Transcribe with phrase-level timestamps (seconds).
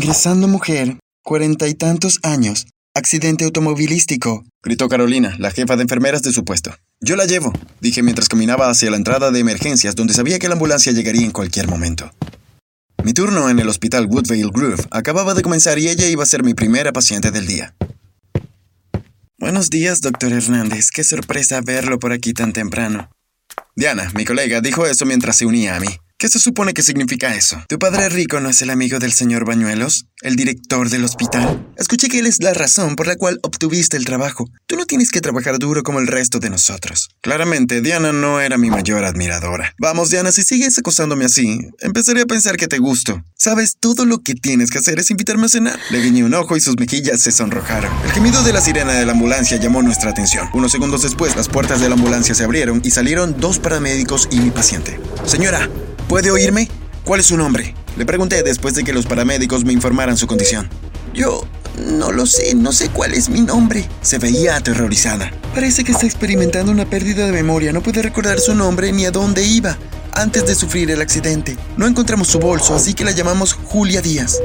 [0.00, 6.30] Ingresando mujer, cuarenta y tantos años, accidente automovilístico, gritó Carolina, la jefa de enfermeras de
[6.30, 6.72] su puesto.
[7.00, 10.54] Yo la llevo, dije mientras caminaba hacia la entrada de emergencias donde sabía que la
[10.54, 12.12] ambulancia llegaría en cualquier momento.
[13.02, 16.44] Mi turno en el hospital Woodvale Grove acababa de comenzar y ella iba a ser
[16.44, 17.74] mi primera paciente del día.
[19.36, 20.92] Buenos días, doctor Hernández.
[20.92, 23.10] Qué sorpresa verlo por aquí tan temprano.
[23.74, 25.88] Diana, mi colega, dijo eso mientras se unía a mí.
[26.20, 27.62] ¿Qué se supone que significa eso?
[27.68, 30.06] ¿Tu padre rico no es el amigo del señor Bañuelos?
[30.20, 31.64] ¿El director del hospital?
[31.76, 34.50] Escuché que él es la razón por la cual obtuviste el trabajo.
[34.66, 37.10] Tú no tienes que trabajar duro como el resto de nosotros.
[37.20, 39.76] Claramente, Diana no era mi mayor admiradora.
[39.78, 43.22] Vamos, Diana, si sigues acosándome así, empezaré a pensar que te gusto.
[43.36, 45.78] Sabes, todo lo que tienes que hacer es invitarme a cenar.
[45.90, 47.92] Le guiñé un ojo y sus mejillas se sonrojaron.
[48.04, 50.48] El gemido de la sirena de la ambulancia llamó nuestra atención.
[50.52, 54.40] Unos segundos después, las puertas de la ambulancia se abrieron y salieron dos paramédicos y
[54.40, 54.98] mi paciente.
[55.24, 55.70] Señora,
[56.08, 56.70] ¿Puede oírme?
[57.04, 57.74] ¿Cuál es su nombre?
[57.98, 60.66] Le pregunté después de que los paramédicos me informaran su condición.
[61.12, 61.46] Yo
[61.78, 63.86] no lo sé, no sé cuál es mi nombre.
[64.00, 65.30] Se veía aterrorizada.
[65.54, 67.74] Parece que está experimentando una pérdida de memoria.
[67.74, 69.76] No puede recordar su nombre ni a dónde iba
[70.12, 71.58] antes de sufrir el accidente.
[71.76, 74.40] No encontramos su bolso, así que la llamamos Julia Díaz.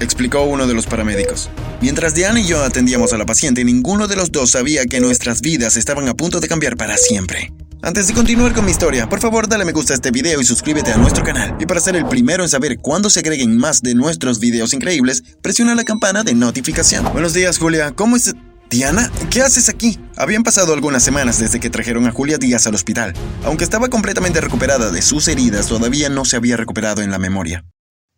[0.00, 1.50] Explicó uno de los paramédicos.
[1.82, 5.42] Mientras Diana y yo atendíamos a la paciente, ninguno de los dos sabía que nuestras
[5.42, 7.52] vidas estaban a punto de cambiar para siempre.
[7.80, 10.44] Antes de continuar con mi historia, por favor dale me gusta a este video y
[10.44, 11.56] suscríbete a nuestro canal.
[11.60, 15.22] Y para ser el primero en saber cuándo se agreguen más de nuestros videos increíbles,
[15.42, 17.04] presiona la campana de notificación.
[17.12, 17.92] Buenos días, Julia.
[17.92, 18.34] ¿Cómo es?
[18.68, 19.98] Diana, ¿qué haces aquí?
[20.16, 23.14] Habían pasado algunas semanas desde que trajeron a Julia Díaz al hospital.
[23.44, 27.64] Aunque estaba completamente recuperada de sus heridas, todavía no se había recuperado en la memoria.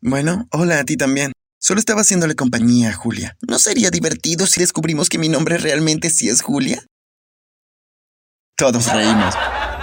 [0.01, 1.33] Bueno, hola a ti también.
[1.61, 3.37] Solo estaba haciéndole compañía a Julia.
[3.47, 6.83] ¿No sería divertido si descubrimos que mi nombre realmente sí es Julia?
[8.61, 9.35] Todos reímos.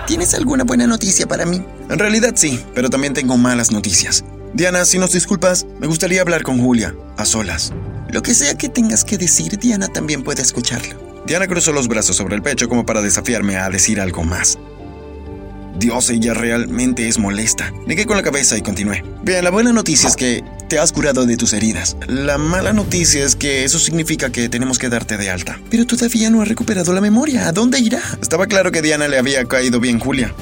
[0.05, 1.63] ¿Tienes alguna buena noticia para mí?
[1.89, 4.23] En realidad sí, pero también tengo malas noticias.
[4.53, 7.73] Diana, si nos disculpas, me gustaría hablar con Julia, a solas.
[8.11, 10.93] Lo que sea que tengas que decir, Diana también puede escucharlo.
[11.25, 14.59] Diana cruzó los brazos sobre el pecho como para desafiarme a decir algo más.
[15.77, 17.71] Dios, ella realmente es molesta.
[17.85, 19.03] Negué con la cabeza y continué.
[19.23, 21.97] Bien, la buena noticia es que te has curado de tus heridas.
[22.07, 25.59] La mala noticia es que eso significa que tenemos que darte de alta.
[25.69, 27.47] Pero todavía no ha recuperado la memoria.
[27.47, 28.01] ¿A dónde irá?
[28.21, 30.33] Estaba claro que Diana le había caído bien Julia.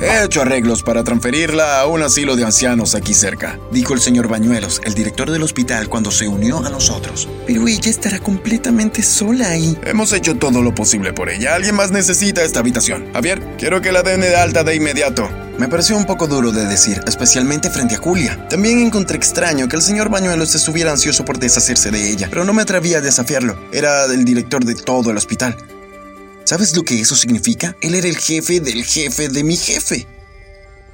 [0.00, 4.28] He hecho arreglos para transferirla a un asilo de ancianos aquí cerca, dijo el señor
[4.28, 7.28] Bañuelos, el director del hospital, cuando se unió a nosotros.
[7.46, 9.76] Pero ella estará completamente sola ahí.
[9.84, 11.54] Hemos hecho todo lo posible por ella.
[11.54, 13.12] Alguien más necesita esta habitación.
[13.12, 15.28] Javier, quiero que la den de alta de inmediato.
[15.58, 18.48] Me pareció un poco duro de decir, especialmente frente a Julia.
[18.48, 22.52] También encontré extraño que el señor Bañuelos estuviera ansioso por deshacerse de ella, pero no
[22.52, 23.56] me atrevía a desafiarlo.
[23.70, 25.56] Era el director de todo el hospital.
[26.52, 27.74] ¿Sabes lo que eso significa?
[27.80, 30.06] Él era el jefe del jefe de mi jefe.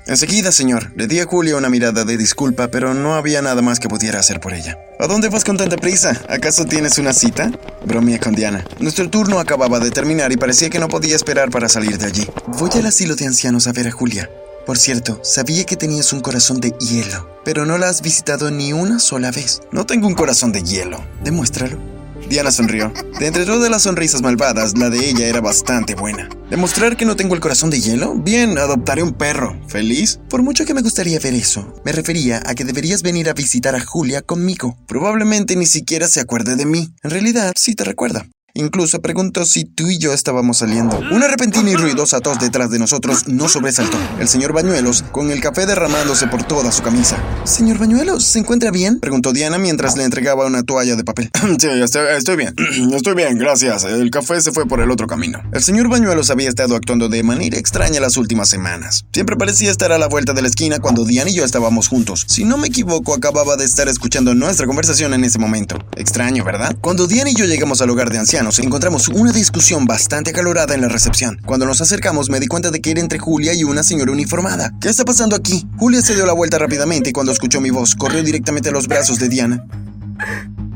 [0.07, 3.81] Enseguida, señor, le di a Julia una mirada de disculpa, pero no había nada más
[3.81, 4.79] que pudiera hacer por ella.
[5.01, 6.13] ¿A dónde vas con tanta prisa?
[6.29, 7.51] ¿Acaso tienes una cita?
[7.85, 8.65] Bromeé con Diana.
[8.79, 12.25] Nuestro turno acababa de terminar y parecía que no podía esperar para salir de allí.
[12.47, 14.31] Voy al asilo de ancianos a ver a Julia.
[14.65, 18.73] Por cierto, sabía que tenías un corazón de hielo, pero no la has visitado ni
[18.73, 19.63] una sola vez.
[19.73, 21.05] No tengo un corazón de hielo.
[21.25, 21.98] Demuéstralo.
[22.29, 22.93] Diana sonrió.
[23.19, 26.29] De entre todas las sonrisas malvadas, la de ella era bastante buena.
[26.51, 28.15] ¿Demostrar que no tengo el corazón de hielo?
[28.15, 29.59] Bien, adoptaré un perro.
[29.69, 30.21] ¿Feliz?
[30.29, 33.75] Por mucho que me gustaría ver eso, me refería a que deberías venir a visitar
[33.75, 34.77] a Julia conmigo.
[34.87, 36.89] Probablemente ni siquiera se acuerde de mí.
[37.03, 38.27] En realidad, sí te recuerda.
[38.59, 40.99] Incluso preguntó si tú y yo estábamos saliendo.
[41.13, 43.97] Una repentina y ruidosa tos detrás de nosotros no sobresaltó.
[44.19, 47.23] El señor Bañuelos, con el café derramándose por toda su camisa.
[47.45, 48.99] ¿Señor Bañuelos, se encuentra bien?
[48.99, 51.31] Preguntó Diana mientras le entregaba una toalla de papel.
[51.61, 52.53] sí, estoy, bien.
[52.97, 53.85] estoy bien, gracias.
[53.85, 55.41] El café se fue por el otro camino.
[55.53, 59.05] El señor Bañuelos había estado actuando de manera extraña las últimas semanas.
[59.13, 62.25] Siempre parecía estar a la vuelta de la esquina cuando Diana y yo estábamos juntos.
[62.27, 65.79] Si no me equivoco, acababa de estar escuchando nuestra conversación en ese momento.
[65.97, 66.77] Extraño, ¿verdad?
[66.81, 70.81] Cuando Diana y yo llegamos al hogar de ancianos, encontramos una discusión bastante acalorada en
[70.81, 71.39] la recepción.
[71.45, 74.73] Cuando nos acercamos me di cuenta de que era entre Julia y una señora uniformada.
[74.81, 75.67] ¿Qué está pasando aquí?
[75.77, 78.89] Julia se dio la vuelta rápidamente y cuando escuchó mi voz corrió directamente a los
[78.89, 79.67] brazos de Diana.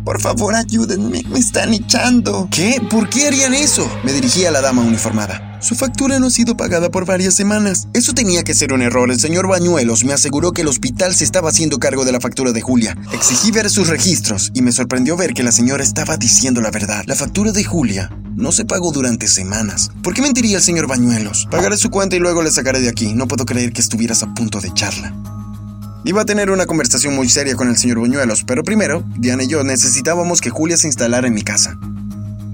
[0.05, 2.49] Por favor, ayúdenme, me están echando.
[2.51, 2.77] ¿Qué?
[2.91, 3.89] ¿Por qué harían eso?
[4.05, 5.52] Me dirigí a la dama uniformada.
[5.63, 7.87] Su factura no ha sido pagada por varias semanas.
[7.95, 9.13] Eso tenía que ser un error.
[9.13, 12.51] El señor Bañuelos me aseguró que el hospital se estaba haciendo cargo de la factura
[12.51, 12.97] de Julia.
[13.13, 17.05] Exigí ver sus registros y me sorprendió ver que la señora estaba diciendo la verdad.
[17.07, 19.93] La factura de Julia no se pagó durante semanas.
[20.03, 21.47] ¿Por qué mentiría el señor Bañuelos?
[21.49, 23.15] Pagaré su cuenta y luego le sacaré de aquí.
[23.15, 25.15] No puedo creer que estuvieras a punto de echarla.
[26.05, 29.47] Iba a tener una conversación muy seria con el señor Buñuelos, pero primero, Diana y
[29.47, 31.79] yo necesitábamos que Julia se instalara en mi casa.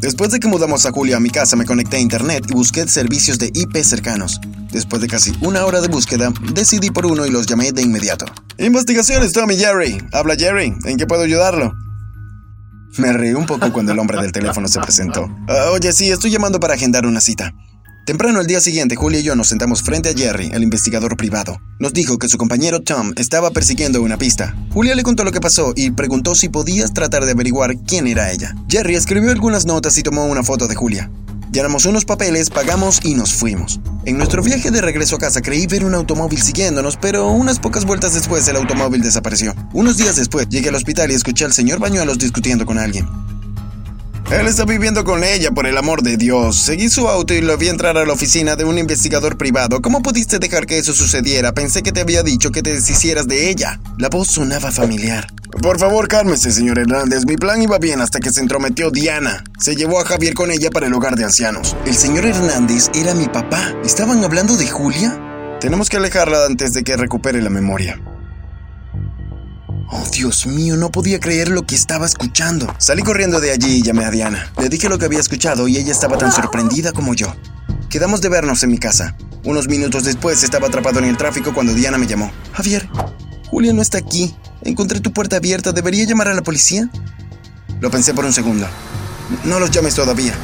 [0.00, 2.86] Después de que mudamos a Julia a mi casa, me conecté a internet y busqué
[2.86, 4.40] servicios de IP cercanos.
[4.70, 8.24] Después de casi una hora de búsqueda, decidí por uno y los llamé de inmediato.
[8.58, 9.98] Investigaciones, Tommy Jerry.
[10.12, 10.72] Habla Jerry.
[10.84, 11.72] ¿En qué puedo ayudarlo?
[12.96, 15.28] Me reí un poco cuando el hombre del teléfono se presentó.
[15.48, 17.52] Ah, oye, sí, estoy llamando para agendar una cita.
[18.08, 21.60] Temprano el día siguiente, Julia y yo nos sentamos frente a Jerry, el investigador privado.
[21.78, 24.56] Nos dijo que su compañero Tom estaba persiguiendo una pista.
[24.72, 28.32] Julia le contó lo que pasó y preguntó si podías tratar de averiguar quién era
[28.32, 28.54] ella.
[28.66, 31.10] Jerry escribió algunas notas y tomó una foto de Julia.
[31.52, 33.78] Llenamos unos papeles, pagamos y nos fuimos.
[34.06, 37.84] En nuestro viaje de regreso a casa creí ver un automóvil siguiéndonos, pero unas pocas
[37.84, 39.54] vueltas después el automóvil desapareció.
[39.74, 43.06] Unos días después llegué al hospital y escuché al señor Bañuelos discutiendo con alguien.
[44.30, 46.56] Él está viviendo con ella, por el amor de Dios.
[46.56, 49.80] Seguí su auto y lo vi entrar a la oficina de un investigador privado.
[49.80, 51.52] ¿Cómo pudiste dejar que eso sucediera?
[51.52, 53.80] Pensé que te había dicho que te deshicieras de ella.
[53.96, 55.26] La voz sonaba familiar.
[55.62, 57.24] Por favor, cálmese, señor Hernández.
[57.24, 59.44] Mi plan iba bien hasta que se entrometió Diana.
[59.58, 61.74] Se llevó a Javier con ella para el hogar de ancianos.
[61.86, 63.72] El señor Hernández era mi papá.
[63.82, 65.18] ¿Estaban hablando de Julia?
[65.58, 67.98] Tenemos que alejarla antes de que recupere la memoria.
[69.90, 72.74] Oh, Dios mío, no podía creer lo que estaba escuchando.
[72.78, 74.52] Salí corriendo de allí y llamé a Diana.
[74.58, 77.34] Le dije lo que había escuchado y ella estaba tan sorprendida como yo.
[77.88, 79.16] Quedamos de vernos en mi casa.
[79.44, 82.30] Unos minutos después estaba atrapado en el tráfico cuando Diana me llamó.
[82.52, 82.86] Javier,
[83.46, 84.36] Julia no está aquí.
[84.62, 85.72] Encontré tu puerta abierta.
[85.72, 86.90] ¿Debería llamar a la policía?
[87.80, 88.66] Lo pensé por un segundo.
[89.44, 90.34] No los llames todavía.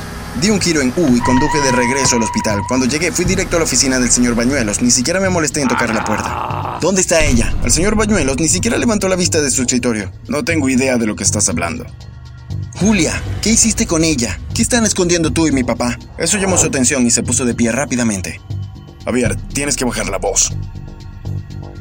[0.40, 2.62] Di un giro en U y conduje de regreso al hospital.
[2.66, 4.80] Cuando llegué, fui directo a la oficina del señor Bañuelos.
[4.80, 6.53] Ni siquiera me molesté en tocar la puerta.
[6.84, 7.50] ¿Dónde está ella?
[7.64, 10.12] El señor Bañuelos ni siquiera levantó la vista de su escritorio.
[10.28, 11.86] No tengo idea de lo que estás hablando.
[12.74, 14.38] Julia, ¿qué hiciste con ella?
[14.54, 15.98] ¿Qué están escondiendo tú y mi papá?
[16.18, 18.38] Eso llamó su atención y se puso de pie rápidamente.
[19.02, 20.52] Javier, tienes que bajar la voz.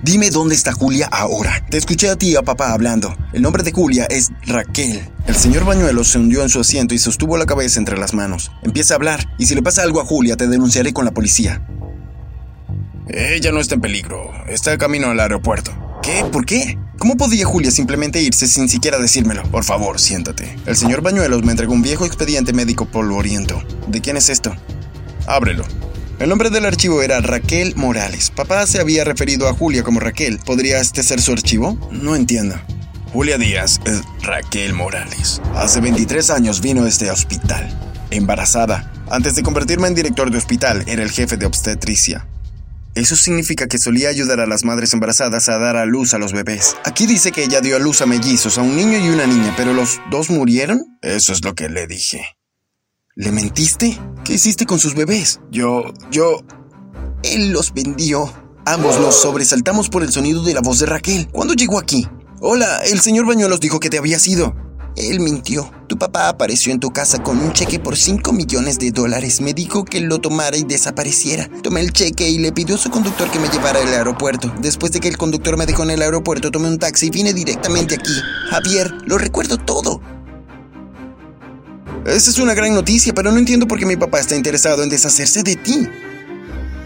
[0.03, 1.65] Dime dónde está Julia ahora.
[1.69, 3.13] Te escuché a ti y a papá hablando.
[3.33, 5.09] El nombre de Julia es Raquel.
[5.27, 8.53] El señor Bañuelos se hundió en su asiento y sostuvo la cabeza entre las manos.
[8.61, 11.61] Empieza a hablar, y si le pasa algo a Julia, te denunciaré con la policía.
[13.07, 14.31] Ella no está en peligro.
[14.47, 15.73] Está camino al aeropuerto.
[16.01, 16.23] ¿Qué?
[16.31, 16.77] ¿Por qué?
[16.97, 19.43] ¿Cómo podía Julia simplemente irse sin siquiera decírmelo?
[19.43, 20.55] Por favor, siéntate.
[20.65, 23.61] El señor Bañuelos me entregó un viejo expediente médico polvoriento.
[23.87, 24.55] ¿De quién es esto?
[25.27, 25.65] Ábrelo.
[26.19, 28.31] El nombre del archivo era Raquel Morales.
[28.31, 30.39] Papá se había referido a Julia como Raquel.
[30.39, 31.77] ¿Podría este ser su archivo?
[31.91, 32.55] No entiendo.
[33.11, 35.41] Julia Díaz es Raquel Morales.
[35.55, 37.69] Hace 23 años vino a este hospital.
[38.11, 38.91] Embarazada.
[39.09, 42.27] Antes de convertirme en director de hospital, era el jefe de obstetricia.
[42.95, 46.31] Eso significa que solía ayudar a las madres embarazadas a dar a luz a los
[46.31, 46.75] bebés.
[46.83, 49.53] Aquí dice que ella dio a luz a mellizos, a un niño y una niña,
[49.57, 50.83] pero los dos murieron.
[51.01, 52.23] Eso es lo que le dije.
[53.15, 53.99] ¿Le mentiste?
[54.23, 55.39] ¿Qué hiciste con sus bebés?
[55.51, 56.43] Yo, yo...
[57.23, 58.31] Él los vendió.
[58.65, 61.27] Ambos nos sobresaltamos por el sonido de la voz de Raquel.
[61.31, 62.07] ¿Cuándo llegó aquí?
[62.41, 64.53] Hola, el señor Bañuelos dijo que te habías ido.
[64.95, 65.71] Él mintió.
[65.87, 69.41] Tu papá apareció en tu casa con un cheque por 5 millones de dólares.
[69.41, 71.49] Me dijo que lo tomara y desapareciera.
[71.61, 74.53] Tomé el cheque y le pidió a su conductor que me llevara al aeropuerto.
[74.61, 77.33] Después de que el conductor me dejó en el aeropuerto, tomé un taxi y vine
[77.33, 78.13] directamente aquí.
[78.49, 80.01] Javier, lo recuerdo todo.
[82.05, 84.89] Esa es una gran noticia, pero no entiendo por qué mi papá está interesado en
[84.89, 85.87] deshacerse de ti.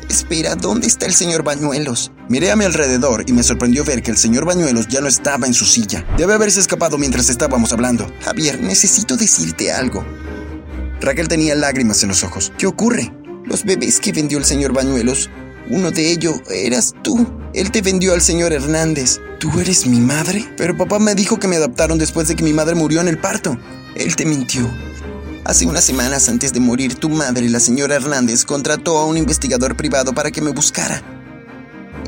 [0.10, 2.12] Espera, ¿dónde está el señor Bañuelos?
[2.30, 5.48] Miré a mi alrededor y me sorprendió ver que el señor Bañuelos ya no estaba
[5.48, 6.06] en su silla.
[6.18, 8.08] Debe haberse escapado mientras estábamos hablando.
[8.22, 10.06] Javier, necesito decirte algo.
[11.02, 12.54] Raquel tenía lágrimas en los ojos.
[12.58, 13.14] ¿Qué ocurre?
[13.46, 15.30] Los bebés que vendió el señor Bañuelos,
[15.70, 17.28] uno de ellos eras tú.
[17.54, 19.20] Él te vendió al señor Hernández.
[19.40, 20.46] ¿Tú eres mi madre?
[20.56, 23.20] Pero papá me dijo que me adoptaron después de que mi madre murió en el
[23.20, 23.58] parto.
[23.96, 24.70] Él te mintió.
[25.48, 29.78] Hace unas semanas antes de morir, tu madre, la señora Hernández, contrató a un investigador
[29.78, 31.02] privado para que me buscara.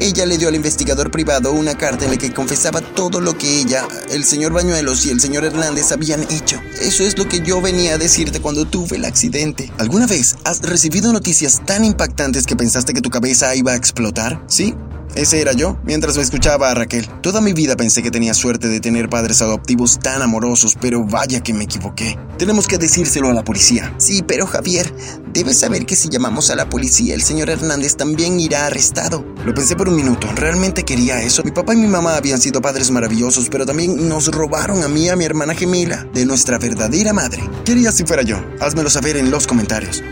[0.01, 3.62] Ella le dio al investigador privado una carta en la que confesaba todo lo que
[3.62, 6.60] ella, el señor Bañuelos y el señor Hernández habían hecho.
[6.81, 9.72] Eso es lo que yo venía a decirte cuando tuve el accidente.
[9.77, 14.43] ¿Alguna vez has recibido noticias tan impactantes que pensaste que tu cabeza iba a explotar?
[14.48, 14.75] Sí,
[15.16, 17.08] ese era yo, mientras me escuchaba a Raquel.
[17.22, 21.42] Toda mi vida pensé que tenía suerte de tener padres adoptivos tan amorosos, pero vaya
[21.42, 22.18] que me equivoqué.
[22.38, 23.94] Tenemos que decírselo a la policía.
[23.98, 24.94] Sí, pero Javier,
[25.34, 29.25] debes saber que si llamamos a la policía, el señor Hernández también irá arrestado.
[29.46, 31.44] Lo pensé por un minuto, realmente quería eso.
[31.44, 35.06] Mi papá y mi mamá habían sido padres maravillosos, pero también nos robaron a mí
[35.06, 37.42] y a mi hermana gemela de nuestra verdadera madre.
[37.66, 38.38] Quería si fuera yo.
[38.60, 40.04] Házmelo saber en los comentarios.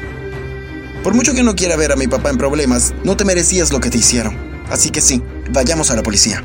[1.03, 3.79] Por mucho que no quiera ver a mi papá en problemas, no te merecías lo
[3.79, 4.46] que te hicieron.
[4.71, 5.21] Así que sí,
[5.51, 6.43] vayamos a la policía.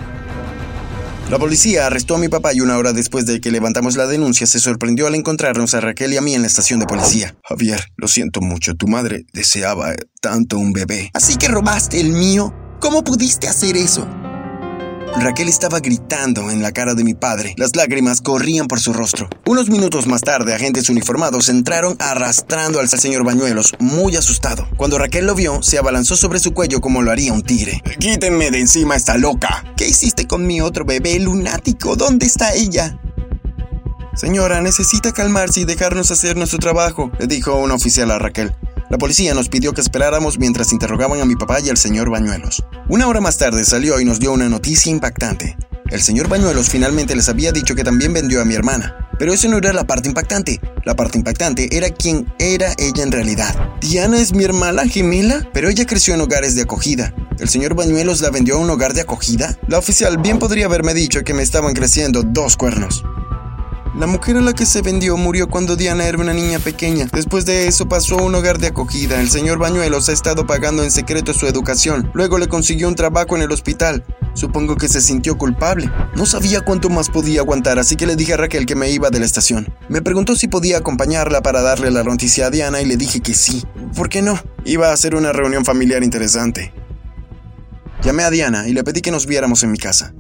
[1.31, 4.47] La policía arrestó a mi papá y una hora después de que levantamos la denuncia
[4.47, 7.35] se sorprendió al encontrarnos a Raquel y a mí en la estación de policía.
[7.45, 11.11] Javier, lo siento mucho, tu madre deseaba tanto un bebé.
[11.15, 12.55] Así que robaste el mío.
[12.81, 14.07] ¿Cómo pudiste hacer eso?
[15.21, 17.55] Raquel estaba gritando en la cara de mi padre.
[17.57, 19.29] Las lágrimas corrían por su rostro.
[19.47, 24.69] Unos minutos más tarde, agentes uniformados entraron arrastrando al señor Bañuelos, muy asustado.
[24.77, 27.83] Cuando Raquel lo vio, se abalanzó sobre su cuello como lo haría un tigre.
[27.99, 29.65] Quítenme de encima esta loca.
[29.77, 31.95] ¿Qué hiciste con mi otro bebé lunático?
[31.97, 32.99] ¿Dónde está ella?
[34.15, 38.55] Señora, necesita calmarse y dejarnos hacer nuestro trabajo, le dijo un oficial a Raquel.
[38.93, 42.63] La policía nos pidió que esperáramos mientras interrogaban a mi papá y al señor Bañuelos.
[42.91, 45.57] Una hora más tarde salió y nos dio una noticia impactante.
[45.89, 49.09] El señor Bañuelos finalmente les había dicho que también vendió a mi hermana.
[49.19, 50.61] Pero eso no era la parte impactante.
[50.85, 53.57] La parte impactante era quién era ella en realidad.
[53.81, 57.15] Diana es mi hermana gemela, pero ella creció en hogares de acogida.
[57.39, 59.57] ¿El señor Bañuelos la vendió a un hogar de acogida?
[59.69, 63.03] La oficial bien podría haberme dicho que me estaban creciendo dos cuernos.
[63.95, 67.09] La mujer a la que se vendió murió cuando Diana era una niña pequeña.
[67.13, 69.21] Después de eso pasó a un hogar de acogida.
[69.21, 72.11] El señor Bañuelos ha estado pagando en secreto su educación.
[72.15, 74.03] Luego le consiguió un trabajo en el hospital.
[74.33, 75.91] Supongo que se sintió culpable.
[76.17, 79.11] No sabía cuánto más podía aguantar, así que le dije a Raquel que me iba
[79.11, 79.75] de la estación.
[79.91, 83.35] Me preguntó si podía acompañarla para darle la noticia a Diana y le dije que
[83.35, 83.63] sí.
[83.95, 84.41] ¿Por qué no?
[84.65, 86.73] Iba a hacer una reunión familiar interesante.
[88.03, 90.15] Llamé a Diana y le pedí que nos viéramos en mi casa.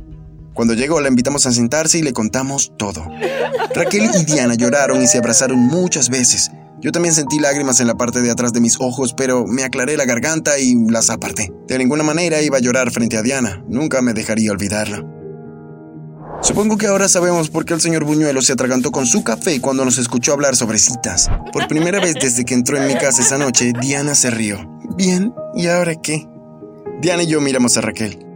[0.54, 3.06] Cuando llegó la invitamos a sentarse y le contamos todo.
[3.75, 6.50] Raquel y Diana lloraron y se abrazaron muchas veces.
[6.80, 9.97] Yo también sentí lágrimas en la parte de atrás de mis ojos, pero me aclaré
[9.97, 11.52] la garganta y las aparté.
[11.68, 13.64] De ninguna manera iba a llorar frente a Diana.
[13.68, 15.04] Nunca me dejaría olvidarla.
[16.42, 19.85] Supongo que ahora sabemos por qué el señor Buñuelo se atragantó con su café cuando
[19.85, 21.30] nos escuchó hablar sobre citas.
[21.52, 24.59] Por primera vez desde que entró en mi casa esa noche, Diana se rió.
[24.97, 26.26] Bien, ¿y ahora qué?
[27.00, 28.26] Diana y yo miramos a Raquel.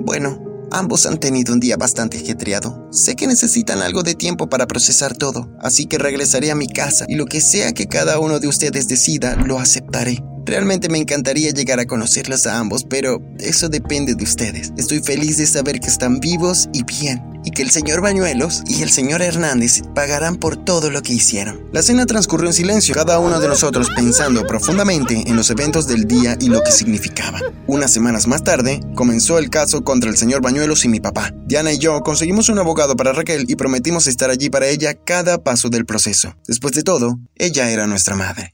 [0.00, 0.43] Bueno,
[0.74, 2.88] Ambos han tenido un día bastante ajetreado.
[2.90, 7.04] Sé que necesitan algo de tiempo para procesar todo, así que regresaré a mi casa
[7.06, 10.18] y lo que sea que cada uno de ustedes decida, lo aceptaré.
[10.44, 14.72] Realmente me encantaría llegar a conocerlos a ambos, pero eso depende de ustedes.
[14.76, 18.82] Estoy feliz de saber que están vivos y bien, y que el señor Bañuelos y
[18.82, 21.60] el señor Hernández pagarán por todo lo que hicieron.
[21.72, 26.06] La cena transcurrió en silencio, cada uno de nosotros pensando profundamente en los eventos del
[26.06, 27.42] día y lo que significaban.
[27.66, 31.32] Unas semanas más tarde, comenzó el caso contra el señor Bañuelos y mi papá.
[31.46, 35.38] Diana y yo conseguimos un abogado para Raquel y prometimos estar allí para ella cada
[35.38, 36.36] paso del proceso.
[36.46, 38.52] Después de todo, ella era nuestra madre.